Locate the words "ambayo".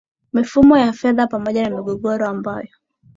2.27-2.69